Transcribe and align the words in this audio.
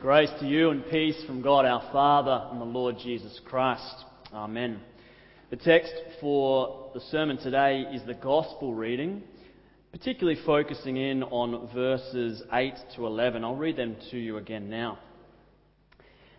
Grace 0.00 0.30
to 0.38 0.46
you 0.46 0.70
and 0.70 0.86
peace 0.86 1.20
from 1.26 1.42
God 1.42 1.64
our 1.64 1.82
Father 1.90 2.46
and 2.52 2.60
the 2.60 2.64
Lord 2.64 2.98
Jesus 3.02 3.40
Christ. 3.44 4.04
Amen. 4.32 4.78
The 5.50 5.56
text 5.56 5.92
for 6.20 6.92
the 6.94 7.00
sermon 7.10 7.36
today 7.36 7.80
is 7.92 8.02
the 8.06 8.14
Gospel 8.14 8.74
reading, 8.74 9.24
particularly 9.90 10.38
focusing 10.46 10.98
in 10.98 11.24
on 11.24 11.68
verses 11.74 12.44
8 12.52 12.74
to 12.94 13.06
11. 13.06 13.42
I'll 13.42 13.56
read 13.56 13.74
them 13.74 13.96
to 14.12 14.16
you 14.16 14.36
again 14.36 14.70
now. 14.70 15.00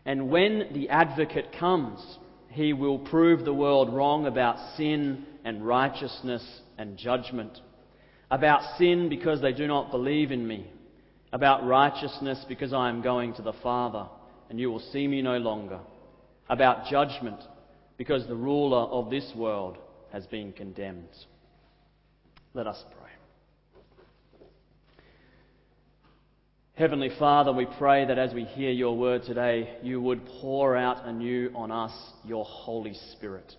And 0.06 0.30
when 0.30 0.70
the 0.74 0.88
advocate 0.88 1.54
comes, 1.60 2.00
he 2.52 2.72
will 2.72 3.00
prove 3.00 3.44
the 3.44 3.54
world 3.54 3.94
wrong 3.94 4.26
about 4.26 4.78
sin 4.78 5.26
and 5.44 5.68
righteousness 5.68 6.62
and 6.78 6.96
judgment. 6.96 7.60
About 8.32 8.78
sin 8.78 9.10
because 9.10 9.42
they 9.42 9.52
do 9.52 9.68
not 9.68 9.92
believe 9.92 10.32
in 10.32 10.48
me 10.48 10.72
about 11.32 11.66
righteousness 11.66 12.44
because 12.48 12.74
I 12.74 12.90
am 12.90 13.02
going 13.02 13.34
to 13.36 13.42
the 13.42 13.54
Father 13.64 14.08
and 14.50 14.60
you 14.60 14.72
will 14.72 14.80
see 14.92 15.08
me 15.08 15.22
no 15.22 15.38
longer, 15.38 15.80
about 16.50 16.90
judgment 16.90 17.40
because 17.98 18.26
the 18.28 18.36
ruler 18.36 18.88
of 18.88 19.10
this 19.10 19.32
world 19.36 19.78
has 20.12 20.26
been 20.26 20.52
condemned. 20.52 21.10
Let 22.54 22.66
us 22.66 22.84
pray. 22.98 23.10
Heavenly 26.74 27.12
Father, 27.20 27.52
we 27.52 27.68
pray 27.78 28.06
that 28.06 28.18
as 28.18 28.34
we 28.34 28.46
hear 28.46 28.72
your 28.72 28.98
word 28.98 29.24
today, 29.24 29.78
you 29.84 30.02
would 30.02 30.26
pour 30.42 30.78
out 30.78 31.06
anew 31.06 31.52
on 31.54 31.72
us 31.72 31.92
your 32.24 32.46
Holy 32.46 32.94
Spirit 33.12 33.54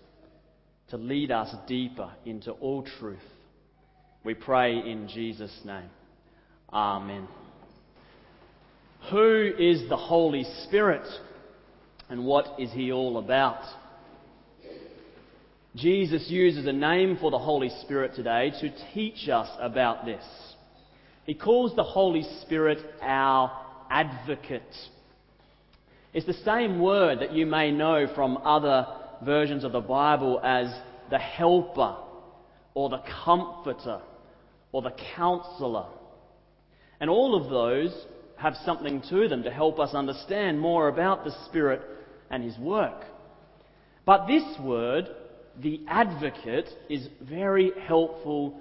to 0.89 0.97
lead 0.97 1.31
us 1.31 1.53
deeper 1.67 2.11
into 2.25 2.51
all 2.51 2.83
truth. 2.99 3.19
We 4.25 4.33
pray 4.33 4.73
in 4.73 5.07
Jesus' 5.07 5.57
name. 5.63 5.89
Amen. 6.73 7.27
Who 9.09 9.51
is 9.57 9.89
the 9.89 9.97
Holy 9.97 10.45
Spirit 10.65 11.07
and 12.09 12.25
what 12.25 12.59
is 12.59 12.71
he 12.71 12.91
all 12.91 13.17
about? 13.17 13.63
Jesus 15.75 16.25
uses 16.29 16.67
a 16.67 16.73
name 16.73 17.17
for 17.19 17.31
the 17.31 17.39
Holy 17.39 17.69
Spirit 17.81 18.13
today 18.13 18.51
to 18.59 18.71
teach 18.93 19.29
us 19.29 19.49
about 19.59 20.05
this. 20.05 20.23
He 21.25 21.33
calls 21.33 21.75
the 21.75 21.83
Holy 21.83 22.23
Spirit 22.41 22.79
our 23.01 23.51
advocate. 23.89 24.75
It's 26.13 26.25
the 26.25 26.33
same 26.33 26.79
word 26.79 27.19
that 27.19 27.33
you 27.33 27.45
may 27.45 27.71
know 27.71 28.07
from 28.13 28.37
other 28.37 28.85
versions 29.23 29.63
of 29.63 29.71
the 29.71 29.79
Bible 29.79 30.41
as 30.43 30.67
the 31.09 31.19
helper 31.19 31.95
or 32.73 32.89
the 32.89 33.01
comforter 33.23 34.01
or 34.71 34.81
the 34.81 34.93
counselor. 35.15 35.85
And 36.99 37.09
all 37.09 37.35
of 37.35 37.49
those 37.49 37.93
have 38.41 38.55
something 38.65 39.01
to 39.09 39.27
them 39.27 39.43
to 39.43 39.51
help 39.51 39.79
us 39.79 39.93
understand 39.93 40.59
more 40.59 40.87
about 40.87 41.23
the 41.23 41.31
Spirit 41.45 41.81
and 42.29 42.43
His 42.43 42.57
work. 42.57 43.03
But 44.05 44.27
this 44.27 44.43
word, 44.59 45.07
the 45.61 45.81
advocate, 45.87 46.67
is 46.89 47.07
very 47.21 47.71
helpful, 47.87 48.59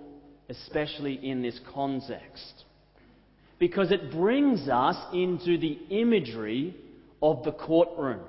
especially 0.49 1.15
in 1.15 1.41
this 1.41 1.59
context, 1.73 2.65
because 3.59 3.91
it 3.91 4.13
brings 4.13 4.69
us 4.69 4.97
into 5.15 5.57
the 5.57 5.79
imagery 5.91 6.77
of 7.23 7.43
the 7.45 7.53
courtroom. 7.53 8.21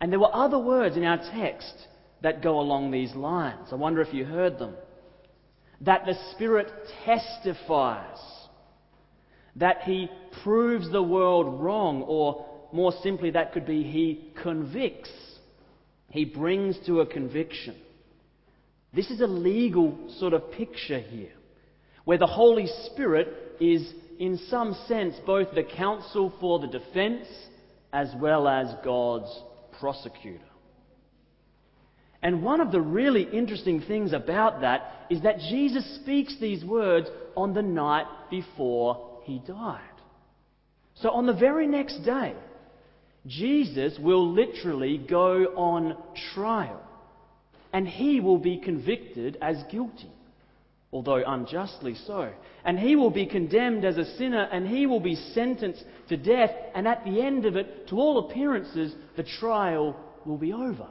And 0.00 0.10
there 0.10 0.18
were 0.18 0.34
other 0.34 0.58
words 0.58 0.96
in 0.96 1.04
our 1.04 1.18
text 1.32 1.74
that 2.22 2.42
go 2.42 2.58
along 2.58 2.90
these 2.90 3.14
lines. 3.14 3.68
I 3.70 3.76
wonder 3.76 4.00
if 4.00 4.12
you 4.12 4.24
heard 4.24 4.58
them. 4.58 4.74
That 5.80 6.06
the 6.06 6.14
Spirit 6.32 6.70
testifies 7.04 8.18
that 9.56 9.82
he 9.82 10.08
proves 10.42 10.90
the 10.90 11.02
world 11.02 11.60
wrong, 11.60 12.02
or 12.02 12.46
more 12.72 12.92
simply, 13.02 13.30
that 13.30 13.52
could 13.52 13.66
be 13.66 13.82
he 13.82 14.32
convicts. 14.42 15.10
He 16.08 16.24
brings 16.24 16.78
to 16.86 17.00
a 17.00 17.06
conviction. 17.06 17.76
This 18.94 19.10
is 19.10 19.20
a 19.20 19.26
legal 19.26 20.10
sort 20.18 20.32
of 20.32 20.52
picture 20.52 20.98
here, 20.98 21.32
where 22.04 22.18
the 22.18 22.26
Holy 22.26 22.66
Spirit 22.86 23.28
is, 23.60 23.92
in 24.18 24.38
some 24.48 24.74
sense, 24.86 25.14
both 25.26 25.54
the 25.54 25.62
counsel 25.62 26.32
for 26.40 26.58
the 26.58 26.66
defense 26.66 27.26
as 27.92 28.10
well 28.18 28.48
as 28.48 28.74
God's 28.84 29.30
prosecutor. 29.78 30.44
And 32.22 32.42
one 32.42 32.60
of 32.60 32.70
the 32.70 32.80
really 32.80 33.24
interesting 33.24 33.80
things 33.80 34.12
about 34.12 34.60
that 34.60 35.06
is 35.10 35.22
that 35.22 35.38
Jesus 35.38 35.96
speaks 35.96 36.36
these 36.40 36.64
words 36.64 37.08
on 37.36 37.52
the 37.52 37.62
night 37.62 38.06
before 38.30 39.11
he 39.24 39.40
died. 39.46 39.80
So 40.94 41.10
on 41.10 41.26
the 41.26 41.32
very 41.32 41.66
next 41.66 42.04
day, 42.04 42.34
Jesus 43.26 43.98
will 43.98 44.32
literally 44.32 44.98
go 44.98 45.44
on 45.56 45.96
trial 46.34 46.82
and 47.72 47.88
he 47.88 48.20
will 48.20 48.38
be 48.38 48.58
convicted 48.58 49.38
as 49.40 49.56
guilty, 49.70 50.10
although 50.92 51.22
unjustly 51.26 51.94
so. 52.06 52.32
And 52.64 52.78
he 52.78 52.96
will 52.96 53.10
be 53.10 53.26
condemned 53.26 53.84
as 53.84 53.96
a 53.96 54.16
sinner 54.16 54.48
and 54.52 54.66
he 54.66 54.86
will 54.86 55.00
be 55.00 55.14
sentenced 55.14 55.84
to 56.08 56.16
death. 56.16 56.50
And 56.74 56.86
at 56.86 57.04
the 57.04 57.20
end 57.20 57.46
of 57.46 57.56
it, 57.56 57.88
to 57.88 57.96
all 57.96 58.30
appearances, 58.30 58.94
the 59.16 59.24
trial 59.40 59.96
will 60.26 60.38
be 60.38 60.52
over. 60.52 60.88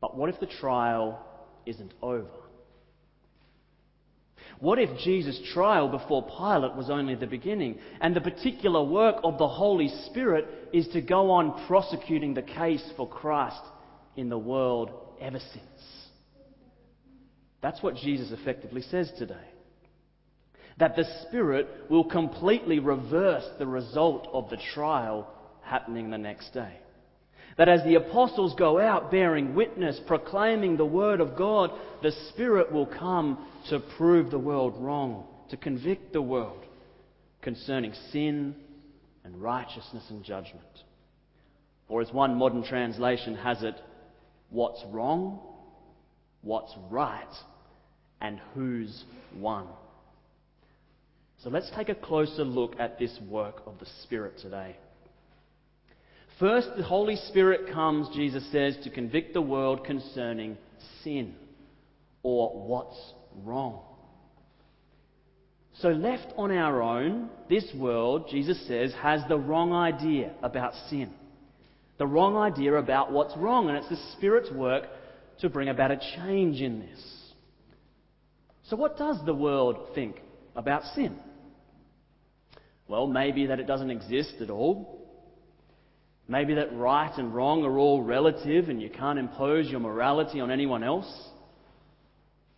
But 0.00 0.16
what 0.16 0.28
if 0.28 0.38
the 0.38 0.46
trial 0.46 1.24
isn't 1.66 1.92
over? 2.02 2.28
What 4.60 4.78
if 4.78 4.98
Jesus' 4.98 5.40
trial 5.52 5.88
before 5.88 6.22
Pilate 6.22 6.74
was 6.74 6.90
only 6.90 7.14
the 7.14 7.26
beginning, 7.26 7.78
and 8.00 8.14
the 8.14 8.20
particular 8.20 8.82
work 8.82 9.16
of 9.22 9.38
the 9.38 9.46
Holy 9.46 9.88
Spirit 10.06 10.46
is 10.72 10.88
to 10.88 11.00
go 11.00 11.30
on 11.30 11.66
prosecuting 11.66 12.34
the 12.34 12.42
case 12.42 12.84
for 12.96 13.08
Christ 13.08 13.62
in 14.16 14.28
the 14.28 14.38
world 14.38 14.90
ever 15.20 15.38
since? 15.38 16.08
That's 17.60 17.82
what 17.82 17.96
Jesus 17.96 18.32
effectively 18.32 18.82
says 18.82 19.12
today. 19.16 19.34
That 20.78 20.96
the 20.96 21.04
Spirit 21.26 21.68
will 21.88 22.04
completely 22.04 22.78
reverse 22.80 23.44
the 23.58 23.66
result 23.66 24.28
of 24.32 24.50
the 24.50 24.58
trial 24.74 25.28
happening 25.62 26.10
the 26.10 26.18
next 26.18 26.52
day. 26.52 26.78
That 27.58 27.68
as 27.68 27.82
the 27.84 27.96
apostles 27.96 28.54
go 28.56 28.80
out 28.80 29.10
bearing 29.10 29.54
witness, 29.54 30.00
proclaiming 30.06 30.76
the 30.76 30.86
word 30.86 31.20
of 31.20 31.36
God, 31.36 31.72
the 32.02 32.12
Spirit 32.30 32.72
will 32.72 32.86
come 32.86 33.46
to 33.68 33.80
prove 33.80 34.30
the 34.30 34.38
world 34.38 34.74
wrong, 34.78 35.26
to 35.50 35.56
convict 35.56 36.12
the 36.12 36.22
world 36.22 36.64
concerning 37.42 37.92
sin 38.12 38.54
and 39.24 39.42
righteousness 39.42 40.04
and 40.08 40.24
judgment. 40.24 40.62
Or 41.88 42.00
as 42.00 42.12
one 42.12 42.36
modern 42.36 42.62
translation 42.62 43.34
has 43.34 43.62
it, 43.64 43.74
what's 44.50 44.82
wrong, 44.90 45.40
what's 46.42 46.72
right, 46.90 47.26
and 48.20 48.40
who's 48.54 49.04
won. 49.36 49.66
So 51.42 51.50
let's 51.50 51.70
take 51.74 51.88
a 51.88 51.94
closer 51.94 52.44
look 52.44 52.78
at 52.78 53.00
this 53.00 53.18
work 53.28 53.62
of 53.66 53.78
the 53.80 53.86
Spirit 54.04 54.38
today. 54.38 54.76
First, 56.38 56.68
the 56.76 56.84
Holy 56.84 57.16
Spirit 57.16 57.72
comes, 57.72 58.14
Jesus 58.14 58.48
says, 58.52 58.76
to 58.84 58.90
convict 58.90 59.34
the 59.34 59.42
world 59.42 59.84
concerning 59.84 60.56
sin 61.02 61.34
or 62.22 62.50
what's 62.50 63.12
wrong. 63.42 63.80
So, 65.80 65.88
left 65.88 66.32
on 66.36 66.52
our 66.52 66.80
own, 66.82 67.28
this 67.48 67.64
world, 67.76 68.28
Jesus 68.30 68.60
says, 68.68 68.92
has 69.00 69.20
the 69.28 69.38
wrong 69.38 69.72
idea 69.72 70.32
about 70.42 70.74
sin, 70.88 71.12
the 71.98 72.06
wrong 72.06 72.36
idea 72.36 72.74
about 72.74 73.12
what's 73.12 73.36
wrong, 73.36 73.68
and 73.68 73.78
it's 73.78 73.88
the 73.88 74.12
Spirit's 74.16 74.50
work 74.50 74.84
to 75.40 75.48
bring 75.48 75.68
about 75.68 75.90
a 75.90 76.00
change 76.16 76.60
in 76.60 76.80
this. 76.80 77.32
So, 78.64 78.76
what 78.76 78.96
does 78.96 79.18
the 79.24 79.34
world 79.34 79.88
think 79.94 80.20
about 80.54 80.82
sin? 80.94 81.16
Well, 82.86 83.06
maybe 83.06 83.46
that 83.46 83.60
it 83.60 83.66
doesn't 83.66 83.90
exist 83.90 84.34
at 84.40 84.50
all. 84.50 85.07
Maybe 86.28 86.54
that 86.54 86.76
right 86.76 87.16
and 87.16 87.34
wrong 87.34 87.64
are 87.64 87.78
all 87.78 88.02
relative 88.02 88.68
and 88.68 88.82
you 88.82 88.90
can't 88.90 89.18
impose 89.18 89.70
your 89.70 89.80
morality 89.80 90.40
on 90.40 90.50
anyone 90.50 90.84
else. 90.84 91.10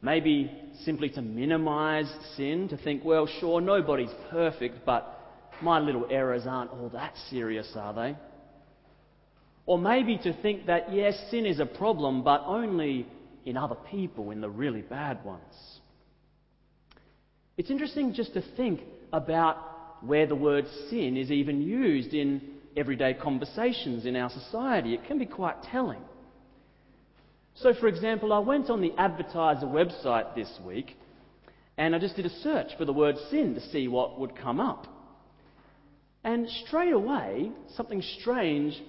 Maybe 0.02 0.50
simply 0.84 1.08
to 1.10 1.22
minimize 1.22 2.10
sin, 2.36 2.68
to 2.70 2.76
think, 2.76 3.04
well, 3.04 3.28
sure, 3.38 3.60
nobody's 3.60 4.10
perfect, 4.30 4.84
but 4.84 5.16
my 5.62 5.78
little 5.78 6.06
errors 6.10 6.44
aren't 6.48 6.72
all 6.72 6.88
that 6.94 7.14
serious, 7.28 7.70
are 7.76 7.94
they? 7.94 8.16
Or 9.66 9.78
maybe 9.78 10.18
to 10.18 10.32
think 10.42 10.66
that, 10.66 10.92
yes, 10.92 11.14
sin 11.30 11.46
is 11.46 11.60
a 11.60 11.66
problem, 11.66 12.24
but 12.24 12.42
only 12.46 13.06
in 13.44 13.56
other 13.56 13.76
people, 13.90 14.32
in 14.32 14.40
the 14.40 14.50
really 14.50 14.82
bad 14.82 15.24
ones. 15.24 15.42
It's 17.56 17.70
interesting 17.70 18.14
just 18.14 18.34
to 18.34 18.42
think 18.56 18.80
about 19.12 19.58
where 20.02 20.26
the 20.26 20.34
word 20.34 20.66
sin 20.88 21.16
is 21.16 21.30
even 21.30 21.60
used 21.60 22.14
in 22.14 22.40
everyday 22.76 23.14
conversations 23.14 24.06
in 24.06 24.16
our 24.16 24.30
society. 24.30 24.94
It 24.94 25.06
can 25.06 25.18
be 25.18 25.26
quite 25.26 25.62
telling. 25.64 26.02
So, 27.54 27.74
for 27.74 27.88
example, 27.88 28.32
I 28.32 28.38
went 28.38 28.70
on 28.70 28.80
the 28.80 28.92
advertiser 28.96 29.66
website 29.66 30.34
this 30.34 30.50
week 30.64 30.96
and 31.76 31.94
I 31.94 31.98
just 31.98 32.16
did 32.16 32.26
a 32.26 32.40
search 32.40 32.68
for 32.78 32.84
the 32.84 32.92
word 32.92 33.16
sin 33.30 33.54
to 33.54 33.60
see 33.70 33.88
what 33.88 34.20
would 34.20 34.36
come 34.36 34.60
up. 34.60 34.86
And 36.22 36.48
straight 36.66 36.92
away, 36.92 37.50
something 37.74 38.02
strange 38.20 38.80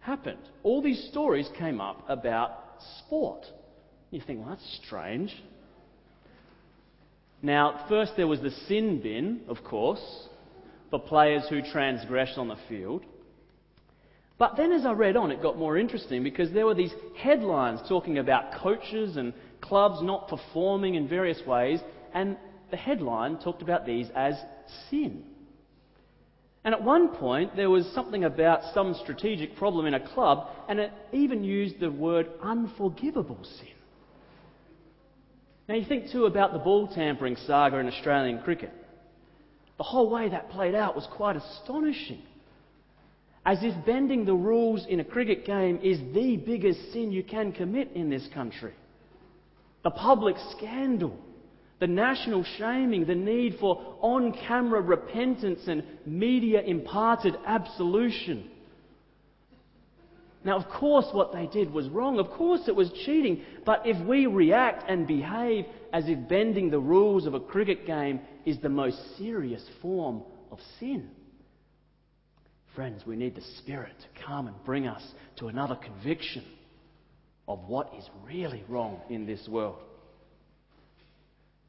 happened. 0.00 0.40
All 0.62 0.82
these 0.82 1.08
stories 1.10 1.48
came 1.56 1.80
up 1.80 2.04
about 2.08 2.50
sport. 2.98 3.46
You 4.10 4.20
think, 4.26 4.40
well, 4.40 4.50
that's 4.50 4.80
strange. 4.84 5.34
Now, 7.42 7.86
first 7.88 8.12
there 8.16 8.26
was 8.26 8.40
the 8.40 8.50
sin 8.68 9.00
bin, 9.00 9.42
of 9.48 9.58
course, 9.64 10.02
for 10.90 10.98
players 10.98 11.44
who 11.48 11.62
transgressed 11.62 12.36
on 12.36 12.48
the 12.48 12.58
field. 12.68 13.04
But 14.40 14.56
then 14.56 14.72
as 14.72 14.86
I 14.86 14.92
read 14.92 15.18
on, 15.18 15.30
it 15.30 15.42
got 15.42 15.58
more 15.58 15.76
interesting 15.76 16.24
because 16.24 16.50
there 16.50 16.64
were 16.64 16.74
these 16.74 16.94
headlines 17.14 17.78
talking 17.86 18.16
about 18.16 18.54
coaches 18.54 19.18
and 19.18 19.34
clubs 19.60 20.02
not 20.02 20.28
performing 20.28 20.94
in 20.94 21.06
various 21.06 21.46
ways, 21.46 21.78
and 22.14 22.38
the 22.70 22.78
headline 22.78 23.36
talked 23.36 23.60
about 23.60 23.84
these 23.84 24.08
as 24.16 24.34
sin. 24.88 25.24
And 26.64 26.74
at 26.74 26.82
one 26.82 27.08
point, 27.08 27.54
there 27.54 27.68
was 27.68 27.86
something 27.94 28.24
about 28.24 28.60
some 28.72 28.94
strategic 29.02 29.56
problem 29.56 29.84
in 29.84 29.92
a 29.92 30.08
club, 30.14 30.48
and 30.70 30.80
it 30.80 30.90
even 31.12 31.44
used 31.44 31.78
the 31.78 31.90
word 31.90 32.26
unforgivable 32.42 33.44
sin. 33.44 33.68
Now, 35.68 35.74
you 35.74 35.84
think 35.84 36.10
too 36.10 36.24
about 36.24 36.54
the 36.54 36.60
ball 36.60 36.88
tampering 36.88 37.36
saga 37.46 37.76
in 37.76 37.88
Australian 37.88 38.40
cricket. 38.40 38.72
The 39.76 39.84
whole 39.84 40.08
way 40.08 40.30
that 40.30 40.48
played 40.48 40.74
out 40.74 40.96
was 40.96 41.06
quite 41.12 41.36
astonishing. 41.36 42.22
As 43.44 43.58
if 43.62 43.86
bending 43.86 44.24
the 44.24 44.34
rules 44.34 44.86
in 44.88 45.00
a 45.00 45.04
cricket 45.04 45.46
game 45.46 45.80
is 45.82 45.98
the 46.14 46.36
biggest 46.36 46.92
sin 46.92 47.10
you 47.10 47.22
can 47.22 47.52
commit 47.52 47.90
in 47.94 48.10
this 48.10 48.28
country. 48.34 48.74
The 49.82 49.90
public 49.90 50.36
scandal 50.56 51.18
the 51.80 51.86
national 51.86 52.44
shaming, 52.58 53.06
the 53.06 53.14
need 53.14 53.56
for 53.58 53.96
on 54.00 54.32
camera 54.46 54.82
repentance 54.82 55.60
and 55.66 55.82
media 56.06 56.60
imparted 56.60 57.34
absolution. 57.46 58.50
Now, 60.44 60.58
of 60.58 60.68
course, 60.68 61.06
what 61.12 61.32
they 61.32 61.46
did 61.46 61.72
was 61.72 61.88
wrong. 61.88 62.18
Of 62.18 62.30
course, 62.30 62.62
it 62.66 62.76
was 62.76 62.90
cheating. 63.04 63.42
But 63.64 63.82
if 63.86 64.06
we 64.06 64.26
react 64.26 64.88
and 64.88 65.06
behave 65.06 65.66
as 65.92 66.04
if 66.06 66.28
bending 66.28 66.70
the 66.70 66.78
rules 66.78 67.26
of 67.26 67.34
a 67.34 67.40
cricket 67.40 67.86
game 67.86 68.20
is 68.46 68.58
the 68.60 68.68
most 68.68 68.98
serious 69.18 69.62
form 69.82 70.22
of 70.50 70.58
sin, 70.78 71.10
friends, 72.74 73.02
we 73.06 73.16
need 73.16 73.34
the 73.34 73.42
Spirit 73.58 73.94
to 74.00 74.24
come 74.24 74.46
and 74.46 74.64
bring 74.64 74.86
us 74.86 75.02
to 75.36 75.48
another 75.48 75.76
conviction 75.76 76.44
of 77.48 77.60
what 77.66 77.92
is 77.98 78.08
really 78.26 78.64
wrong 78.68 79.00
in 79.08 79.26
this 79.26 79.46
world 79.48 79.78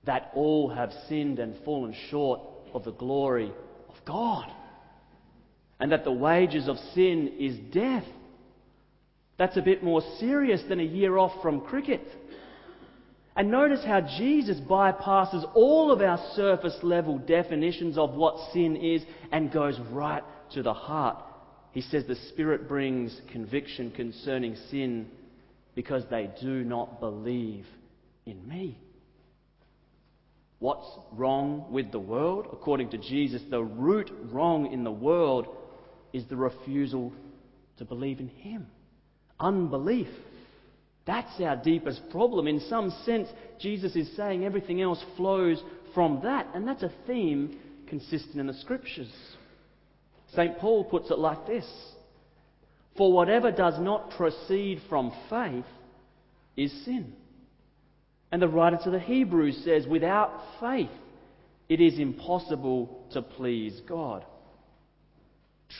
that 0.05 0.31
all 0.33 0.69
have 0.69 0.91
sinned 1.07 1.39
and 1.39 1.55
fallen 1.63 1.95
short 2.09 2.41
of 2.73 2.83
the 2.83 2.91
glory 2.91 3.51
of 3.89 3.95
God. 4.05 4.51
And 5.79 5.91
that 5.91 6.03
the 6.03 6.11
wages 6.11 6.67
of 6.67 6.77
sin 6.93 7.33
is 7.39 7.57
death. 7.73 8.05
That's 9.37 9.57
a 9.57 9.61
bit 9.61 9.83
more 9.83 10.01
serious 10.19 10.61
than 10.69 10.79
a 10.79 10.83
year 10.83 11.17
off 11.17 11.41
from 11.41 11.61
cricket. 11.61 12.05
And 13.35 13.49
notice 13.49 13.83
how 13.83 14.01
Jesus 14.01 14.59
bypasses 14.59 15.49
all 15.55 15.91
of 15.91 16.01
our 16.01 16.19
surface 16.35 16.77
level 16.83 17.17
definitions 17.17 17.97
of 17.97 18.13
what 18.13 18.51
sin 18.53 18.75
is 18.75 19.01
and 19.31 19.51
goes 19.51 19.79
right 19.91 20.23
to 20.53 20.63
the 20.63 20.73
heart. 20.73 21.23
He 21.71 21.81
says 21.81 22.03
the 22.07 22.15
Spirit 22.29 22.67
brings 22.67 23.19
conviction 23.31 23.91
concerning 23.91 24.55
sin 24.69 25.07
because 25.75 26.03
they 26.09 26.29
do 26.41 26.63
not 26.63 26.99
believe 26.99 27.65
in 28.25 28.47
me. 28.47 28.77
What's 30.59 30.87
wrong 31.13 31.65
with 31.71 31.91
the 31.91 31.99
world? 31.99 32.47
According 32.51 32.91
to 32.91 32.97
Jesus, 32.97 33.41
the 33.49 33.63
root 33.63 34.11
wrong 34.31 34.71
in 34.71 34.83
the 34.83 34.91
world 34.91 35.47
is 36.13 36.25
the 36.27 36.35
refusal 36.35 37.11
to 37.77 37.85
believe 37.85 38.19
in 38.19 38.27
Him. 38.27 38.67
Unbelief. 39.39 40.07
That's 41.07 41.41
our 41.41 41.55
deepest 41.55 42.01
problem. 42.11 42.47
In 42.47 42.59
some 42.69 42.91
sense, 43.05 43.27
Jesus 43.59 43.95
is 43.95 44.15
saying 44.15 44.45
everything 44.45 44.81
else 44.83 45.03
flows 45.17 45.61
from 45.95 46.19
that, 46.23 46.47
and 46.53 46.67
that's 46.67 46.83
a 46.83 46.91
theme 47.07 47.57
consistent 47.87 48.35
in 48.35 48.45
the 48.45 48.53
Scriptures. 48.53 49.11
St. 50.35 50.57
Paul 50.59 50.85
puts 50.85 51.11
it 51.11 51.19
like 51.19 51.45
this 51.45 51.65
For 52.97 53.11
whatever 53.11 53.51
does 53.51 53.79
not 53.79 54.11
proceed 54.11 54.81
from 54.89 55.11
faith 55.29 55.65
is 56.55 56.71
sin. 56.85 57.13
And 58.31 58.41
the 58.41 58.47
writer 58.47 58.79
to 58.83 58.91
the 58.91 58.99
Hebrews 58.99 59.61
says, 59.65 59.85
without 59.85 60.31
faith, 60.59 60.89
it 61.67 61.81
is 61.81 61.99
impossible 61.99 63.05
to 63.11 63.21
please 63.21 63.81
God. 63.87 64.25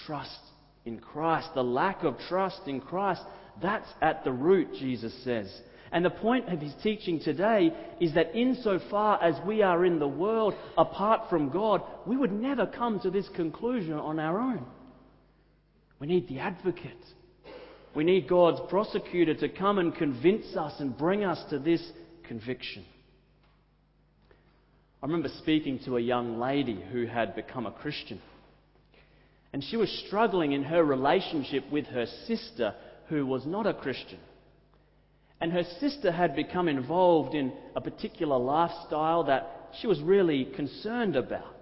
Trust 0.06 0.39
in 0.86 1.00
Christ. 1.00 1.50
The 1.56 1.63
lack 1.63 2.04
of 2.04 2.18
trust 2.27 2.62
in 2.68 2.81
Christ, 2.81 3.21
that's 3.62 3.88
at 4.01 4.24
the 4.25 4.31
root, 4.33 4.74
Jesus 4.77 5.13
says. 5.24 5.50
And 5.92 6.06
the 6.06 6.10
point 6.10 6.48
of 6.48 6.60
his 6.60 6.74
teaching 6.82 7.20
today 7.20 7.72
is 8.00 8.14
that 8.14 8.34
insofar 8.34 9.22
as 9.22 9.36
we 9.46 9.62
are 9.62 9.86
in 9.86 10.00
the 10.00 10.08
world 10.08 10.54
apart 10.78 11.30
from 11.30 11.50
God, 11.50 11.82
we 12.06 12.16
would 12.16 12.32
never 12.32 12.66
come 12.66 13.00
to 13.02 13.12
this 13.12 13.28
conclusion 13.36 13.94
on 13.94 14.18
our 14.18 14.40
own. 14.40 14.66
We 16.00 16.08
need 16.08 16.30
the 16.30 16.40
advocate. 16.40 17.06
We 17.94 18.06
need 18.06 18.30
God's 18.30 18.62
prosecutor 18.70 19.34
to 19.36 19.50
come 19.50 19.80
and 19.80 19.94
convince 19.94 20.56
us 20.56 20.74
and 20.80 20.98
bring 20.98 21.26
us 21.26 21.44
to 21.50 21.60
this 21.60 21.86
conviction. 22.24 22.86
I 25.04 25.08
remember 25.08 25.30
speaking 25.40 25.80
to 25.86 25.98
a 25.98 26.02
young 26.02 26.40
lady 26.40 26.82
who 26.92 27.06
had 27.06 27.36
become 27.36 27.66
a 27.66 27.72
Christian. 27.72 28.22
And 29.52 29.62
she 29.62 29.76
was 29.76 30.04
struggling 30.08 30.54
in 30.54 30.64
her 30.64 30.84
relationship 30.84 31.70
with 31.70 31.86
her 31.88 32.06
sister, 32.28 32.76
who 33.10 33.26
was 33.26 33.46
not 33.46 33.68
a 33.68 33.74
Christian. 33.74 34.20
And 35.42 35.52
her 35.52 35.64
sister 35.80 36.12
had 36.12 36.36
become 36.36 36.68
involved 36.68 37.34
in 37.34 37.52
a 37.76 37.82
particular 37.82 38.38
lifestyle 38.38 39.24
that 39.24 39.70
she 39.80 39.88
was 39.88 40.00
really 40.02 40.46
concerned 40.56 41.16
about. 41.16 41.56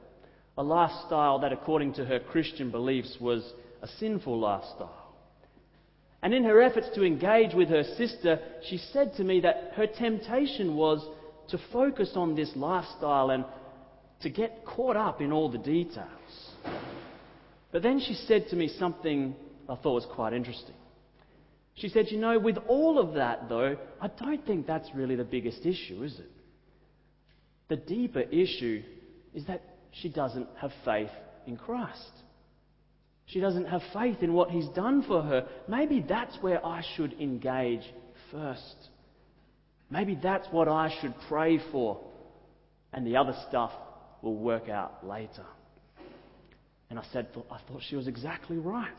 A 0.57 0.63
lifestyle 0.63 1.39
that, 1.39 1.53
according 1.53 1.93
to 1.93 2.05
her 2.05 2.19
Christian 2.19 2.69
beliefs, 2.69 3.17
was 3.21 3.53
a 3.81 3.87
sinful 3.87 4.37
lifestyle. 4.37 5.15
And 6.21 6.33
in 6.33 6.43
her 6.43 6.61
efforts 6.61 6.89
to 6.95 7.05
engage 7.05 7.53
with 7.55 7.69
her 7.69 7.83
sister, 7.95 8.39
she 8.67 8.77
said 8.77 9.13
to 9.15 9.23
me 9.23 9.39
that 9.39 9.71
her 9.75 9.87
temptation 9.87 10.75
was 10.75 11.07
to 11.49 11.57
focus 11.71 12.11
on 12.15 12.35
this 12.35 12.51
lifestyle 12.55 13.29
and 13.29 13.45
to 14.21 14.29
get 14.29 14.65
caught 14.65 14.97
up 14.97 15.21
in 15.21 15.31
all 15.31 15.49
the 15.49 15.57
details. 15.57 16.51
But 17.71 17.83
then 17.83 18.01
she 18.05 18.13
said 18.13 18.47
to 18.49 18.57
me 18.57 18.67
something 18.67 19.35
I 19.69 19.75
thought 19.75 19.93
was 19.93 20.07
quite 20.13 20.33
interesting. 20.33 20.75
She 21.79 21.89
said, 21.89 22.07
You 22.09 22.19
know, 22.19 22.37
with 22.39 22.57
all 22.67 22.99
of 22.99 23.15
that, 23.15 23.47
though, 23.47 23.77
I 24.01 24.07
don't 24.07 24.45
think 24.45 24.67
that's 24.67 24.89
really 24.93 25.15
the 25.15 25.23
biggest 25.23 25.65
issue, 25.65 26.03
is 26.03 26.17
it? 26.19 26.31
The 27.69 27.77
deeper 27.77 28.21
issue 28.21 28.83
is 29.33 29.45
that 29.45 29.61
she 29.91 30.09
doesn't 30.09 30.47
have 30.59 30.71
faith 30.83 31.11
in 31.47 31.55
Christ. 31.55 32.11
She 33.27 33.39
doesn't 33.39 33.65
have 33.65 33.81
faith 33.93 34.17
in 34.21 34.33
what 34.33 34.49
He's 34.49 34.67
done 34.69 35.03
for 35.07 35.21
her. 35.21 35.47
Maybe 35.67 36.03
that's 36.07 36.35
where 36.41 36.65
I 36.65 36.83
should 36.95 37.13
engage 37.13 37.83
first. 38.31 38.89
Maybe 39.89 40.19
that's 40.21 40.47
what 40.51 40.67
I 40.67 40.93
should 40.99 41.13
pray 41.27 41.59
for. 41.71 41.99
And 42.91 43.05
the 43.05 43.17
other 43.17 43.35
stuff 43.47 43.71
will 44.21 44.35
work 44.35 44.67
out 44.67 45.07
later. 45.07 45.45
And 46.89 46.99
I 46.99 47.03
said, 47.13 47.27
I 47.51 47.59
thought 47.67 47.81
she 47.87 47.95
was 47.95 48.07
exactly 48.07 48.57
right. 48.57 48.89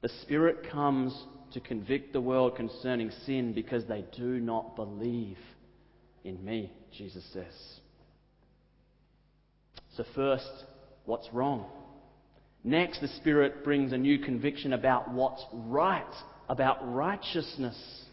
The 0.00 0.08
Spirit 0.22 0.70
comes 0.70 1.16
to 1.52 1.60
convict 1.60 2.12
the 2.12 2.20
world 2.20 2.56
concerning 2.56 3.10
sin 3.24 3.52
because 3.52 3.84
they 3.86 4.04
do 4.16 4.38
not 4.38 4.76
believe 4.76 5.38
in 6.24 6.44
me, 6.44 6.72
Jesus 6.96 7.24
says. 7.32 7.80
So, 9.96 10.04
first, 10.14 10.50
what's 11.06 11.28
wrong? 11.32 11.66
Next, 12.62 13.00
the 13.00 13.08
Spirit 13.08 13.64
brings 13.64 13.92
a 13.92 13.98
new 13.98 14.18
conviction 14.18 14.72
about 14.72 15.12
what's 15.12 15.44
right, 15.52 16.04
about 16.48 16.94
righteousness. 16.94 18.04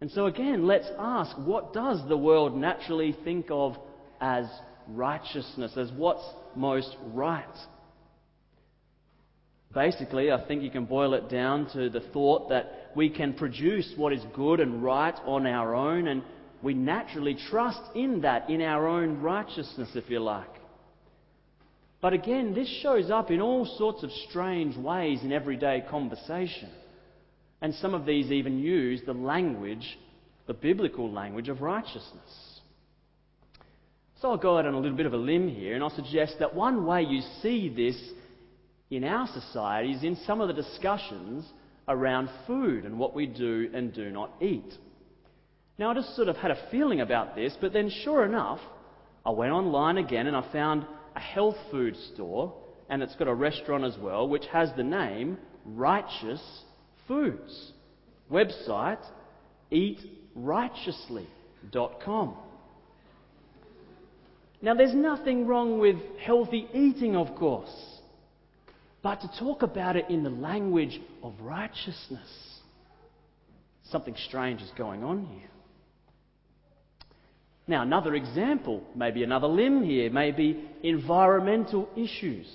And 0.00 0.10
so, 0.10 0.26
again, 0.26 0.66
let's 0.66 0.88
ask 0.98 1.36
what 1.38 1.72
does 1.72 2.00
the 2.08 2.16
world 2.16 2.56
naturally 2.56 3.16
think 3.24 3.46
of 3.50 3.76
as 4.20 4.46
righteousness, 4.88 5.72
as 5.76 5.92
what's 5.92 6.24
most 6.56 6.96
right? 7.06 7.44
Basically, 9.74 10.30
I 10.30 10.46
think 10.46 10.62
you 10.62 10.70
can 10.70 10.84
boil 10.84 11.14
it 11.14 11.28
down 11.28 11.68
to 11.72 11.90
the 11.90 12.00
thought 12.12 12.48
that 12.50 12.92
we 12.94 13.10
can 13.10 13.34
produce 13.34 13.92
what 13.96 14.12
is 14.12 14.22
good 14.34 14.60
and 14.60 14.82
right 14.82 15.14
on 15.24 15.46
our 15.46 15.74
own, 15.74 16.06
and 16.06 16.22
we 16.62 16.74
naturally 16.74 17.36
trust 17.50 17.80
in 17.94 18.20
that, 18.20 18.48
in 18.48 18.62
our 18.62 18.86
own 18.86 19.20
righteousness, 19.20 19.90
if 19.94 20.08
you 20.08 20.20
like. 20.20 20.46
But 22.00 22.12
again, 22.12 22.54
this 22.54 22.68
shows 22.82 23.10
up 23.10 23.30
in 23.30 23.40
all 23.40 23.64
sorts 23.78 24.02
of 24.04 24.10
strange 24.28 24.76
ways 24.76 25.22
in 25.22 25.32
everyday 25.32 25.82
conversation. 25.90 26.70
And 27.60 27.74
some 27.76 27.94
of 27.94 28.04
these 28.04 28.30
even 28.30 28.58
use 28.58 29.00
the 29.06 29.14
language, 29.14 29.98
the 30.46 30.54
biblical 30.54 31.10
language 31.10 31.48
of 31.48 31.62
righteousness. 31.62 32.60
So 34.20 34.30
I'll 34.30 34.36
go 34.36 34.58
out 34.58 34.66
on 34.66 34.74
a 34.74 34.78
little 34.78 34.96
bit 34.96 35.06
of 35.06 35.14
a 35.14 35.18
limb 35.18 35.48
here 35.48 35.74
and 35.74 35.82
I'll 35.82 35.96
suggest 35.96 36.36
that 36.40 36.54
one 36.54 36.86
way 36.86 37.02
you 37.02 37.22
see 37.42 37.70
this 37.74 37.96
in 38.96 39.04
our 39.04 39.28
society 39.28 39.92
is 39.92 40.02
in 40.02 40.16
some 40.26 40.40
of 40.40 40.48
the 40.48 40.54
discussions 40.54 41.44
around 41.88 42.28
food 42.46 42.84
and 42.84 42.98
what 42.98 43.14
we 43.14 43.26
do 43.26 43.70
and 43.74 43.92
do 43.92 44.10
not 44.10 44.30
eat. 44.40 44.72
Now, 45.78 45.90
I 45.90 45.94
just 45.94 46.14
sort 46.14 46.28
of 46.28 46.36
had 46.36 46.50
a 46.50 46.68
feeling 46.70 47.00
about 47.00 47.34
this, 47.34 47.56
but 47.60 47.72
then 47.72 47.90
sure 48.04 48.24
enough, 48.24 48.60
I 49.26 49.30
went 49.30 49.52
online 49.52 49.98
again 49.98 50.26
and 50.26 50.36
I 50.36 50.52
found 50.52 50.86
a 51.16 51.20
health 51.20 51.56
food 51.70 51.96
store, 52.12 52.54
and 52.88 53.02
it's 53.02 53.16
got 53.16 53.28
a 53.28 53.34
restaurant 53.34 53.84
as 53.84 53.96
well, 54.00 54.28
which 54.28 54.46
has 54.52 54.70
the 54.76 54.84
name 54.84 55.38
Righteous 55.64 56.42
Foods. 57.08 57.72
Website 58.30 59.02
eatrighteously.com. 59.72 62.36
Now, 64.62 64.74
there's 64.74 64.94
nothing 64.94 65.46
wrong 65.46 65.78
with 65.78 65.96
healthy 66.24 66.68
eating, 66.72 67.16
of 67.16 67.34
course, 67.36 67.93
but 69.04 69.20
to 69.20 69.28
talk 69.38 69.62
about 69.62 69.96
it 69.96 70.06
in 70.08 70.24
the 70.24 70.30
language 70.30 70.98
of 71.22 71.34
righteousness, 71.38 72.58
something 73.90 74.14
strange 74.26 74.62
is 74.62 74.70
going 74.78 75.04
on 75.04 75.26
here. 75.26 75.50
Now, 77.66 77.82
another 77.82 78.14
example, 78.14 78.82
maybe 78.96 79.22
another 79.22 79.46
limb 79.46 79.84
here, 79.84 80.10
maybe 80.10 80.64
environmental 80.82 81.86
issues. 81.94 82.46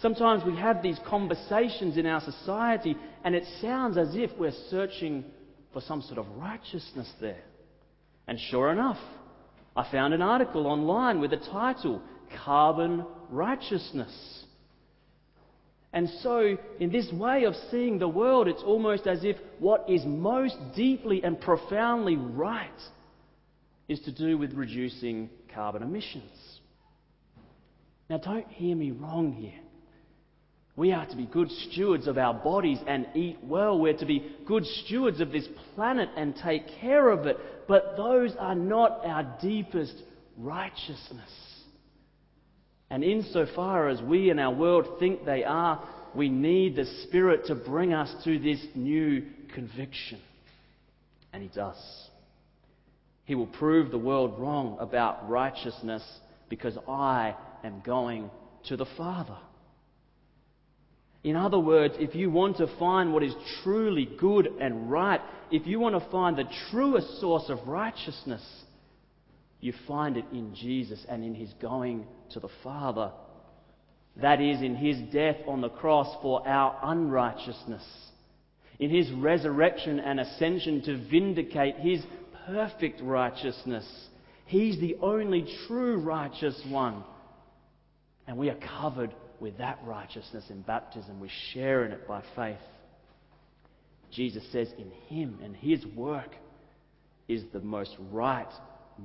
Sometimes 0.00 0.44
we 0.46 0.56
have 0.56 0.82
these 0.82 0.98
conversations 1.06 1.98
in 1.98 2.06
our 2.06 2.22
society, 2.22 2.96
and 3.22 3.34
it 3.34 3.44
sounds 3.60 3.98
as 3.98 4.08
if 4.14 4.30
we're 4.38 4.50
searching 4.70 5.24
for 5.74 5.82
some 5.82 6.00
sort 6.00 6.18
of 6.18 6.26
righteousness 6.38 7.12
there. 7.20 7.44
And 8.26 8.38
sure 8.50 8.72
enough, 8.72 8.98
I 9.76 9.90
found 9.90 10.14
an 10.14 10.22
article 10.22 10.66
online 10.66 11.20
with 11.20 11.32
the 11.32 11.36
title 11.52 12.00
Carbon 12.44 13.04
Righteousness. 13.28 14.44
And 15.92 16.08
so, 16.22 16.56
in 16.78 16.90
this 16.90 17.10
way 17.12 17.44
of 17.44 17.54
seeing 17.70 17.98
the 17.98 18.08
world, 18.08 18.46
it's 18.46 18.62
almost 18.62 19.06
as 19.06 19.24
if 19.24 19.36
what 19.58 19.88
is 19.88 20.04
most 20.04 20.56
deeply 20.76 21.22
and 21.24 21.40
profoundly 21.40 22.16
right 22.16 22.68
is 23.88 24.00
to 24.00 24.12
do 24.12 24.36
with 24.36 24.52
reducing 24.52 25.30
carbon 25.54 25.82
emissions. 25.82 26.60
Now, 28.10 28.18
don't 28.18 28.48
hear 28.48 28.76
me 28.76 28.90
wrong 28.90 29.32
here. 29.32 29.60
We 30.76 30.92
are 30.92 31.06
to 31.06 31.16
be 31.16 31.26
good 31.26 31.50
stewards 31.50 32.06
of 32.06 32.18
our 32.18 32.34
bodies 32.34 32.78
and 32.86 33.08
eat 33.14 33.38
well. 33.42 33.80
We're 33.80 33.96
to 33.96 34.06
be 34.06 34.36
good 34.46 34.64
stewards 34.64 35.20
of 35.20 35.32
this 35.32 35.48
planet 35.74 36.08
and 36.16 36.36
take 36.36 36.68
care 36.80 37.10
of 37.10 37.26
it. 37.26 37.36
But 37.66 37.96
those 37.96 38.32
are 38.38 38.54
not 38.54 39.04
our 39.04 39.36
deepest 39.40 39.94
righteousness. 40.36 41.47
And 42.90 43.04
insofar 43.04 43.88
as 43.88 44.00
we 44.00 44.30
and 44.30 44.40
our 44.40 44.54
world 44.54 44.98
think 44.98 45.24
they 45.24 45.44
are, 45.44 45.86
we 46.14 46.28
need 46.28 46.76
the 46.76 46.86
Spirit 47.04 47.46
to 47.46 47.54
bring 47.54 47.92
us 47.92 48.12
to 48.24 48.38
this 48.38 48.64
new 48.74 49.24
conviction. 49.54 50.20
And 51.32 51.42
He 51.42 51.50
does. 51.54 51.76
He 53.24 53.34
will 53.34 53.46
prove 53.46 53.90
the 53.90 53.98
world 53.98 54.38
wrong 54.38 54.78
about 54.80 55.28
righteousness 55.28 56.02
because 56.48 56.78
I 56.88 57.36
am 57.62 57.82
going 57.84 58.30
to 58.68 58.76
the 58.76 58.86
Father. 58.96 59.36
In 61.24 61.36
other 61.36 61.58
words, 61.58 61.94
if 61.98 62.14
you 62.14 62.30
want 62.30 62.56
to 62.56 62.78
find 62.78 63.12
what 63.12 63.22
is 63.22 63.34
truly 63.62 64.08
good 64.18 64.46
and 64.60 64.90
right, 64.90 65.20
if 65.50 65.66
you 65.66 65.78
want 65.78 66.02
to 66.02 66.10
find 66.10 66.38
the 66.38 66.48
truest 66.70 67.20
source 67.20 67.44
of 67.48 67.66
righteousness, 67.68 68.42
you 69.60 69.72
find 69.86 70.16
it 70.16 70.24
in 70.32 70.54
Jesus 70.54 71.04
and 71.08 71.24
in 71.24 71.34
his 71.34 71.52
going 71.60 72.06
to 72.30 72.40
the 72.40 72.48
Father. 72.62 73.12
That 74.20 74.40
is, 74.40 74.62
in 74.62 74.74
his 74.74 74.98
death 75.12 75.36
on 75.46 75.60
the 75.60 75.68
cross 75.68 76.14
for 76.22 76.46
our 76.46 76.78
unrighteousness, 76.82 77.84
in 78.78 78.90
his 78.90 79.10
resurrection 79.12 79.98
and 80.00 80.20
ascension 80.20 80.82
to 80.82 81.08
vindicate 81.08 81.76
his 81.76 82.02
perfect 82.46 83.00
righteousness. 83.02 83.86
He's 84.46 84.80
the 84.80 84.96
only 85.02 85.46
true 85.66 85.98
righteous 85.98 86.60
one. 86.68 87.04
And 88.26 88.36
we 88.36 88.50
are 88.50 88.58
covered 88.80 89.14
with 89.40 89.58
that 89.58 89.78
righteousness 89.84 90.44
in 90.50 90.62
baptism. 90.62 91.20
We 91.20 91.30
share 91.52 91.84
in 91.84 91.92
it 91.92 92.08
by 92.08 92.22
faith. 92.34 92.58
Jesus 94.10 94.42
says 94.52 94.68
in 94.78 94.90
Him 95.08 95.38
and 95.42 95.54
His 95.54 95.84
work 95.86 96.30
is 97.28 97.44
the 97.52 97.60
most 97.60 97.94
right, 98.10 98.50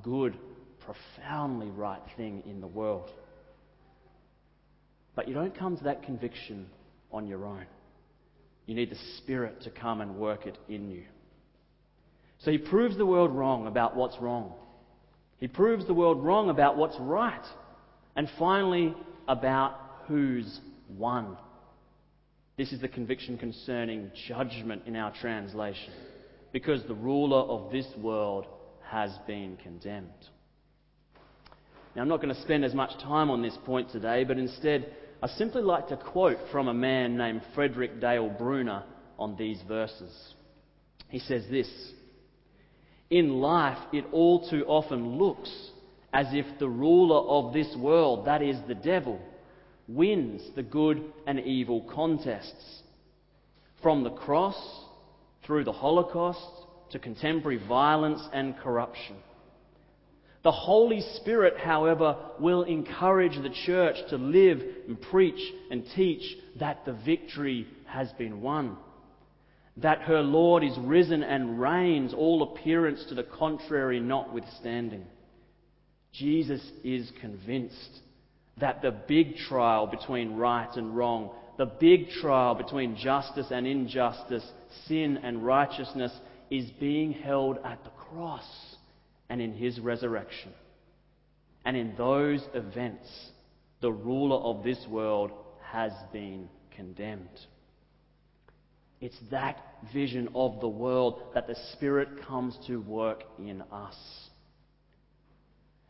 good, 0.01 0.37
profoundly 0.79 1.67
right 1.67 2.01
thing 2.17 2.43
in 2.45 2.61
the 2.61 2.67
world. 2.67 3.09
But 5.15 5.27
you 5.27 5.33
don't 5.33 5.57
come 5.57 5.77
to 5.77 5.83
that 5.85 6.03
conviction 6.03 6.67
on 7.11 7.27
your 7.27 7.45
own. 7.45 7.65
You 8.65 8.75
need 8.75 8.89
the 8.89 8.97
Spirit 9.17 9.61
to 9.63 9.69
come 9.69 10.01
and 10.01 10.15
work 10.15 10.45
it 10.45 10.57
in 10.69 10.89
you. 10.89 11.03
So 12.39 12.51
he 12.51 12.57
proves 12.57 12.97
the 12.97 13.05
world 13.05 13.31
wrong 13.31 13.67
about 13.67 13.95
what's 13.95 14.17
wrong. 14.19 14.53
He 15.37 15.47
proves 15.47 15.85
the 15.85 15.93
world 15.93 16.23
wrong 16.23 16.49
about 16.49 16.77
what's 16.77 16.97
right. 16.99 17.45
And 18.15 18.29
finally, 18.39 18.95
about 19.27 19.77
who's 20.07 20.59
won. 20.89 21.37
This 22.57 22.71
is 22.71 22.81
the 22.81 22.87
conviction 22.87 23.37
concerning 23.37 24.11
judgment 24.27 24.83
in 24.85 24.95
our 24.95 25.13
translation. 25.19 25.93
Because 26.51 26.83
the 26.83 26.93
ruler 26.93 27.39
of 27.39 27.71
this 27.71 27.87
world 27.97 28.45
has 28.93 29.11
been 29.27 29.57
condemned. 29.57 30.07
Now, 31.95 32.03
I'm 32.03 32.07
not 32.07 32.21
going 32.21 32.33
to 32.33 32.41
spend 32.41 32.63
as 32.63 32.73
much 32.73 32.91
time 33.01 33.29
on 33.29 33.41
this 33.41 33.57
point 33.65 33.91
today, 33.91 34.23
but 34.23 34.37
instead, 34.37 34.93
I 35.21 35.27
simply 35.27 35.61
like 35.61 35.87
to 35.89 35.97
quote 35.97 36.37
from 36.51 36.67
a 36.67 36.73
man 36.73 37.17
named 37.17 37.41
Frederick 37.53 37.99
Dale 37.99 38.29
Bruner 38.29 38.83
on 39.19 39.35
these 39.35 39.59
verses. 39.67 40.33
He 41.09 41.19
says 41.19 41.43
this 41.49 41.69
in 43.09 43.29
life, 43.29 43.77
it 43.91 44.05
all 44.11 44.49
too 44.49 44.65
often 44.65 45.17
looks 45.19 45.51
as 46.13 46.25
if 46.31 46.45
the 46.57 46.67
ruler 46.67 47.19
of 47.19 47.53
this 47.53 47.75
world, 47.77 48.25
that 48.25 48.41
is 48.41 48.57
the 48.67 48.73
devil, 48.73 49.19
wins 49.87 50.41
the 50.55 50.63
good 50.63 51.03
and 51.27 51.39
evil 51.39 51.87
contests. 51.93 52.81
From 53.83 54.03
the 54.03 54.09
cross, 54.09 54.55
through 55.45 55.63
the 55.63 55.71
Holocaust, 55.71 56.62
to 56.93 56.99
contemporary 56.99 57.59
violence 57.67 58.21
and 58.33 58.57
corruption. 58.57 59.17
The 60.43 60.51
Holy 60.51 61.01
Spirit, 61.15 61.57
however, 61.57 62.17
will 62.39 62.63
encourage 62.63 63.35
the 63.41 63.53
church 63.65 63.97
to 64.09 64.17
live 64.17 64.61
and 64.87 64.99
preach 64.99 65.39
and 65.69 65.85
teach 65.95 66.23
that 66.59 66.85
the 66.85 66.93
victory 66.93 67.67
has 67.85 68.11
been 68.13 68.41
won 68.41 68.77
that 69.77 70.01
her 70.01 70.21
Lord 70.21 70.63
is 70.63 70.77
risen 70.79 71.23
and 71.23 71.59
reigns, 71.59 72.13
all 72.13 72.43
appearance 72.43 73.03
to 73.09 73.15
the 73.15 73.23
contrary 73.23 73.99
notwithstanding. 73.99 75.05
Jesus 76.11 76.61
is 76.83 77.11
convinced 77.21 78.01
that 78.59 78.83
the 78.83 78.91
big 78.91 79.35
trial 79.35 79.87
between 79.87 80.35
right 80.35 80.69
and 80.75 80.95
wrong, 80.95 81.31
the 81.57 81.65
big 81.65 82.09
trial 82.21 82.53
between 82.53 82.95
justice 82.95 83.47
and 83.49 83.65
injustice, 83.65 84.45
sin 84.87 85.17
and 85.23 85.43
righteousness, 85.43 86.11
is 86.53 86.69
being 86.79 87.11
held 87.11 87.57
at 87.65 87.83
the 87.83 87.89
cross 87.89 88.45
and 89.27 89.41
in 89.41 89.53
his 89.53 89.79
resurrection. 89.79 90.53
And 91.65 91.75
in 91.75 91.95
those 91.97 92.43
events, 92.53 93.07
the 93.81 93.91
ruler 93.91 94.35
of 94.35 94.63
this 94.63 94.77
world 94.87 95.31
has 95.71 95.91
been 96.11 96.47
condemned. 96.75 97.39
It's 99.01 99.17
that 99.31 99.63
vision 99.91 100.29
of 100.35 100.61
the 100.61 100.67
world 100.67 101.23
that 101.33 101.47
the 101.47 101.57
Spirit 101.73 102.23
comes 102.27 102.55
to 102.67 102.81
work 102.81 103.23
in 103.39 103.63
us. 103.71 103.97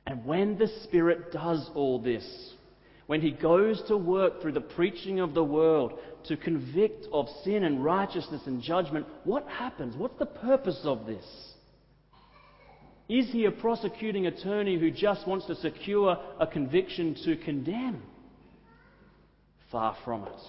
And 0.07 0.25
when 0.25 0.57
the 0.57 0.69
Spirit 0.85 1.33
does 1.33 1.69
all 1.75 1.99
this, 1.99 2.25
when 3.07 3.21
He 3.21 3.31
goes 3.31 3.81
to 3.87 3.97
work 3.97 4.41
through 4.41 4.53
the 4.53 4.61
preaching 4.61 5.19
of 5.19 5.33
the 5.33 5.43
world 5.43 5.93
to 6.27 6.37
convict 6.37 7.07
of 7.11 7.27
sin 7.43 7.63
and 7.63 7.83
righteousness 7.83 8.41
and 8.45 8.61
judgment, 8.61 9.05
what 9.23 9.47
happens? 9.47 9.95
What's 9.97 10.17
the 10.19 10.25
purpose 10.25 10.79
of 10.83 11.05
this? 11.05 11.25
Is 13.09 13.29
He 13.31 13.45
a 13.45 13.51
prosecuting 13.51 14.27
attorney 14.27 14.79
who 14.79 14.89
just 14.89 15.27
wants 15.27 15.45
to 15.47 15.55
secure 15.55 16.17
a 16.39 16.47
conviction 16.47 17.15
to 17.25 17.35
condemn? 17.37 18.01
Far 19.71 19.97
from 20.05 20.25
it. 20.25 20.39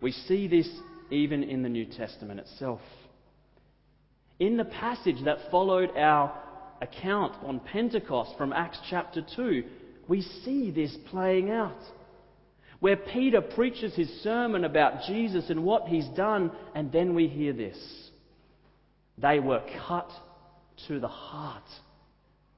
We 0.00 0.12
see 0.12 0.48
this 0.48 0.68
even 1.10 1.42
in 1.42 1.62
the 1.62 1.68
New 1.68 1.84
Testament 1.84 2.40
itself. 2.40 2.80
In 4.38 4.56
the 4.56 4.64
passage 4.64 5.22
that 5.24 5.50
followed 5.50 5.90
our 5.96 6.32
account 6.80 7.34
on 7.44 7.60
Pentecost 7.60 8.38
from 8.38 8.54
Acts 8.54 8.78
chapter 8.88 9.22
2, 9.36 9.64
we 10.10 10.22
see 10.44 10.72
this 10.72 10.94
playing 11.08 11.52
out. 11.52 11.78
Where 12.80 12.96
Peter 12.96 13.40
preaches 13.40 13.94
his 13.94 14.08
sermon 14.24 14.64
about 14.64 15.04
Jesus 15.06 15.50
and 15.50 15.62
what 15.62 15.86
he's 15.86 16.08
done, 16.16 16.50
and 16.74 16.90
then 16.90 17.14
we 17.14 17.28
hear 17.28 17.52
this. 17.52 17.78
They 19.18 19.38
were 19.38 19.62
cut 19.86 20.10
to 20.88 20.98
the 20.98 21.06
heart. 21.06 21.62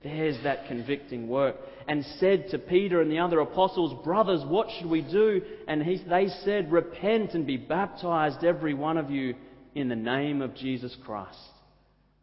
There's 0.02 0.42
that 0.44 0.66
convicting 0.66 1.28
work. 1.28 1.56
And 1.86 2.06
said 2.18 2.46
to 2.52 2.58
Peter 2.58 3.02
and 3.02 3.12
the 3.12 3.18
other 3.18 3.40
apostles, 3.40 4.02
Brothers, 4.02 4.42
what 4.46 4.68
should 4.78 4.88
we 4.88 5.02
do? 5.02 5.42
And 5.68 5.82
he, 5.82 6.02
they 6.08 6.28
said, 6.44 6.72
Repent 6.72 7.34
and 7.34 7.46
be 7.46 7.58
baptized, 7.58 8.44
every 8.44 8.72
one 8.72 8.96
of 8.96 9.10
you, 9.10 9.34
in 9.74 9.90
the 9.90 9.96
name 9.96 10.40
of 10.40 10.54
Jesus 10.54 10.96
Christ, 11.04 11.36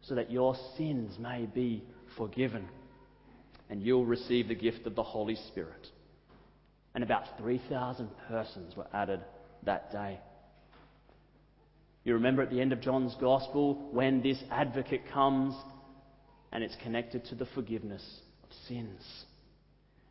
so 0.01 0.15
that 0.15 0.31
your 0.31 0.55
sins 0.75 1.19
may 1.19 1.45
be 1.45 1.83
forgiven. 2.17 2.67
And 3.69 3.81
you'll 3.81 4.05
receive 4.05 4.47
the 4.47 4.55
gift 4.55 4.87
of 4.87 4.95
the 4.95 5.03
Holy 5.03 5.35
Spirit. 5.49 5.87
And 6.95 7.03
about 7.03 7.25
3,000 7.37 8.09
persons 8.27 8.75
were 8.75 8.87
added 8.93 9.21
that 9.63 9.91
day. 9.91 10.19
You 12.03 12.13
remember 12.15 12.41
at 12.41 12.49
the 12.49 12.61
end 12.61 12.73
of 12.73 12.81
John's 12.81 13.15
Gospel 13.19 13.89
when 13.91 14.21
this 14.21 14.41
advocate 14.49 15.03
comes 15.13 15.53
and 16.51 16.63
it's 16.63 16.75
connected 16.81 17.25
to 17.25 17.35
the 17.35 17.45
forgiveness 17.53 18.03
of 18.43 18.49
sins. 18.67 19.01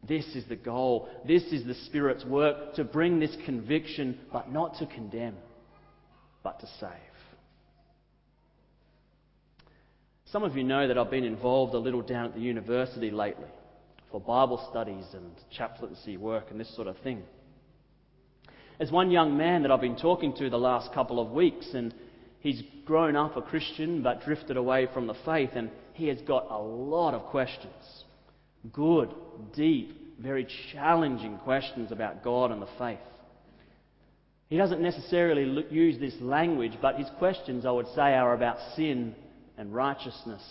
This 0.07 0.25
is 0.37 0.45
the 0.49 0.57
goal. 0.57 1.09
This 1.27 1.43
is 1.45 1.67
the 1.67 1.75
Spirit's 1.87 2.25
work 2.25 2.75
to 2.75 2.85
bring 2.85 3.19
this 3.19 3.37
conviction, 3.45 4.19
but 4.33 4.53
not 4.53 4.79
to 4.79 4.87
condemn, 4.87 5.37
but 6.45 6.61
to 6.61 6.67
save. 6.79 7.18
Some 10.31 10.43
of 10.43 10.59
you 10.59 10.63
know 10.63 10.87
that 10.87 10.99
I've 10.99 11.11
been 11.11 11.25
involved 11.25 11.73
a 11.73 11.79
little 11.79 12.03
down 12.03 12.27
at 12.27 12.35
the 12.35 12.41
university 12.41 13.11
lately 13.11 13.49
for 14.11 14.21
Bible 14.21 14.67
studies 14.71 15.07
and 15.15 15.31
chaplaincy 15.51 16.19
work 16.19 16.51
and 16.51 16.61
this 16.61 16.75
sort 16.77 16.87
of 16.87 16.99
thing. 16.99 17.23
There's 18.77 18.93
one 18.93 19.11
young 19.11 19.39
man 19.39 19.63
that 19.63 19.71
I've 19.71 19.81
been 19.81 19.97
talking 19.97 20.35
to 20.37 20.51
the 20.51 20.59
last 20.59 20.93
couple 20.93 21.19
of 21.19 21.31
weeks, 21.31 21.69
and 21.73 21.95
he's 22.41 22.63
grown 22.85 23.17
up 23.17 23.39
a 23.39 23.43
Christian 23.43 24.03
but 24.03 24.23
drifted 24.23 24.59
away 24.59 24.87
from 24.93 25.07
the 25.07 25.17
faith, 25.25 25.51
and 25.55 25.71
he 25.95 26.09
has 26.09 26.21
got 26.21 26.51
a 26.51 26.59
lot 26.59 27.15
of 27.15 27.23
questions. 27.31 28.05
Good, 28.71 29.15
deep, 29.57 30.21
very 30.21 30.47
challenging 30.73 31.39
questions 31.39 31.91
about 31.91 32.23
God 32.23 32.51
and 32.51 32.61
the 32.61 32.69
faith. 32.79 32.99
He 34.51 34.59
doesn't 34.59 34.83
necessarily 34.83 35.65
use 35.71 35.99
this 35.99 36.21
language, 36.21 36.73
but 36.83 36.97
his 36.97 37.09
questions, 37.19 37.65
I 37.65 37.71
would 37.71 37.89
say, 37.95 38.13
are 38.15 38.35
about 38.35 38.59
sin 38.77 39.15
and 39.59 39.75
righteousness 39.75 40.43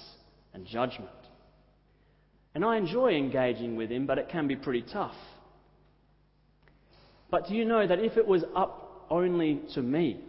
and 0.54 0.68
judgment. 0.68 1.10
And 2.54 2.64
I 2.66 2.78
enjoy 2.78 3.14
engaging 3.14 3.76
with 3.76 3.90
him, 3.90 4.06
but 4.06 4.18
it 4.18 4.30
can 4.30 4.48
be 4.48 4.56
pretty 4.56 4.84
tough. 4.92 5.16
But 7.32 7.48
do 7.48 7.56
you 7.56 7.66
know 7.66 7.86
that 7.86 8.00
if 8.00 8.18
it 8.18 8.28
was 8.28 8.44
up 8.56 9.06
only 9.10 9.62
to 9.74 9.82
me, 9.82 10.20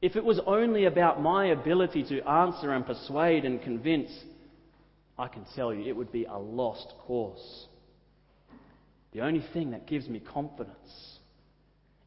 if 0.00 0.16
it 0.16 0.24
was 0.24 0.40
only 0.46 0.86
about 0.86 1.22
my 1.22 1.46
ability 1.46 2.04
to 2.04 2.28
answer 2.28 2.72
and 2.72 2.84
persuade 2.84 3.44
and 3.44 3.62
convince, 3.62 4.10
I 5.18 5.28
can 5.28 5.44
tell 5.54 5.72
you 5.72 5.88
it 5.88 5.96
would 5.96 6.10
be 6.10 6.24
a 6.24 6.38
lost 6.38 6.92
cause. 7.06 7.66
The 9.12 9.20
only 9.20 9.44
thing 9.52 9.72
that 9.72 9.86
gives 9.86 10.08
me 10.08 10.20
confidence 10.20 11.18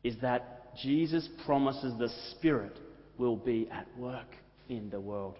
is 0.03 0.15
that 0.21 0.75
Jesus 0.81 1.27
promises 1.45 1.93
the 1.97 2.09
Spirit 2.31 2.77
will 3.17 3.37
be 3.37 3.69
at 3.71 3.87
work 3.97 4.27
in 4.69 4.89
the 4.89 4.99
world, 4.99 5.35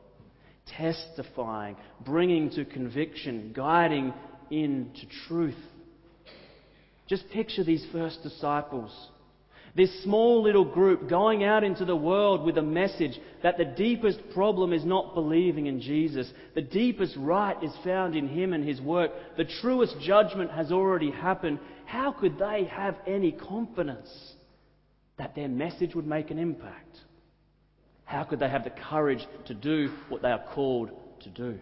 testifying, 0.77 1.75
bringing 2.05 2.49
to 2.51 2.65
conviction, 2.65 3.51
guiding 3.55 4.13
into 4.51 5.05
truth. 5.27 5.55
Just 7.07 7.29
picture 7.29 7.63
these 7.63 7.85
first 7.91 8.23
disciples 8.23 8.91
this 9.75 10.03
small 10.03 10.41
little 10.41 10.63
group 10.63 11.09
going 11.09 11.43
out 11.43 11.65
into 11.65 11.83
the 11.83 11.95
world 11.95 12.45
with 12.45 12.57
a 12.57 12.61
message 12.61 13.19
that 13.43 13.57
the 13.57 13.65
deepest 13.65 14.19
problem 14.33 14.71
is 14.71 14.85
not 14.85 15.13
believing 15.13 15.65
in 15.65 15.81
Jesus. 15.81 16.31
The 16.55 16.61
deepest 16.61 17.13
right 17.17 17.61
is 17.61 17.73
found 17.83 18.15
in 18.15 18.29
Him 18.29 18.53
and 18.53 18.65
His 18.65 18.79
work. 18.79 19.11
The 19.35 19.43
truest 19.61 19.97
judgment 19.99 20.51
has 20.51 20.71
already 20.71 21.11
happened. 21.11 21.59
How 21.85 22.13
could 22.13 22.39
they 22.39 22.69
have 22.71 22.95
any 23.05 23.33
confidence 23.33 24.09
that 25.17 25.35
their 25.35 25.49
message 25.49 25.93
would 25.93 26.07
make 26.07 26.31
an 26.31 26.39
impact? 26.39 26.97
How 28.05 28.23
could 28.23 28.39
they 28.39 28.49
have 28.49 28.63
the 28.63 28.69
courage 28.89 29.25
to 29.45 29.53
do 29.53 29.91
what 30.09 30.21
they 30.21 30.29
are 30.31 30.43
called 30.53 30.91
to 31.21 31.29
do? 31.29 31.59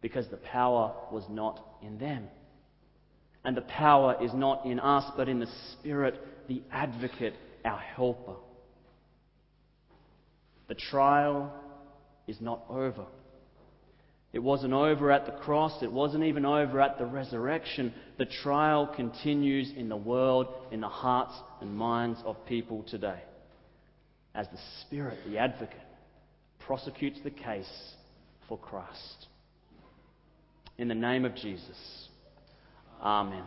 Because 0.00 0.26
the 0.28 0.38
power 0.38 0.94
was 1.12 1.24
not 1.28 1.64
in 1.82 1.98
them. 1.98 2.28
And 3.44 3.56
the 3.56 3.62
power 3.62 4.16
is 4.20 4.32
not 4.34 4.66
in 4.66 4.80
us, 4.80 5.04
but 5.16 5.28
in 5.28 5.38
the 5.38 5.48
Spirit 5.72 6.20
the 6.48 6.62
advocate, 6.72 7.34
our 7.64 7.78
helper. 7.78 8.34
The 10.68 10.74
trial 10.74 11.52
is 12.26 12.40
not 12.40 12.64
over. 12.68 13.06
It 14.32 14.40
wasn't 14.40 14.72
over 14.72 15.10
at 15.12 15.26
the 15.26 15.32
cross. 15.32 15.82
It 15.82 15.90
wasn't 15.90 16.24
even 16.24 16.44
over 16.44 16.80
at 16.80 16.98
the 16.98 17.06
resurrection. 17.06 17.94
The 18.18 18.26
trial 18.26 18.86
continues 18.86 19.72
in 19.76 19.88
the 19.88 19.96
world, 19.96 20.48
in 20.70 20.80
the 20.80 20.88
hearts 20.88 21.34
and 21.60 21.74
minds 21.74 22.20
of 22.24 22.44
people 22.46 22.82
today. 22.82 23.22
As 24.36 24.46
the 24.48 24.58
Spirit, 24.82 25.18
the 25.26 25.38
advocate, 25.38 25.80
prosecutes 26.66 27.18
the 27.24 27.30
case 27.30 27.94
for 28.48 28.58
Christ. 28.58 29.26
In 30.76 30.88
the 30.88 30.94
name 30.94 31.24
of 31.24 31.34
Jesus. 31.34 32.08
Amen. 33.00 33.42